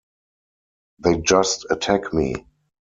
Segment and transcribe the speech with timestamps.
[0.97, 2.33] They just attack me.